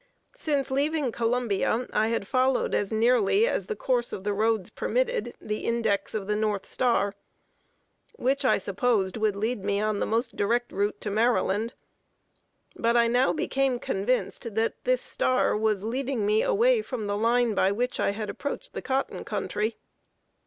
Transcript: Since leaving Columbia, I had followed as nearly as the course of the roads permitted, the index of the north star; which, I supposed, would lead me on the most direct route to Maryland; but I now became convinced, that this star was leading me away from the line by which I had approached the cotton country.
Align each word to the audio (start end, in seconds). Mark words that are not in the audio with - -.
Since 0.35 0.71
leaving 0.71 1.11
Columbia, 1.11 1.87
I 1.93 2.07
had 2.07 2.25
followed 2.27 2.73
as 2.73 2.91
nearly 2.91 3.47
as 3.47 3.67
the 3.67 3.75
course 3.75 4.11
of 4.11 4.23
the 4.23 4.33
roads 4.33 4.71
permitted, 4.71 5.35
the 5.39 5.59
index 5.59 6.15
of 6.15 6.25
the 6.25 6.35
north 6.35 6.65
star; 6.65 7.13
which, 8.15 8.43
I 8.43 8.57
supposed, 8.57 9.15
would 9.15 9.35
lead 9.35 9.63
me 9.63 9.79
on 9.79 9.99
the 9.99 10.07
most 10.07 10.35
direct 10.35 10.71
route 10.71 10.99
to 11.01 11.11
Maryland; 11.11 11.75
but 12.75 12.97
I 12.97 13.07
now 13.07 13.31
became 13.31 13.77
convinced, 13.77 14.55
that 14.55 14.83
this 14.85 15.03
star 15.03 15.55
was 15.55 15.83
leading 15.83 16.25
me 16.25 16.41
away 16.41 16.81
from 16.81 17.05
the 17.05 17.15
line 17.15 17.53
by 17.53 17.71
which 17.71 17.99
I 17.99 18.09
had 18.09 18.27
approached 18.27 18.73
the 18.73 18.81
cotton 18.81 19.23
country. 19.23 19.77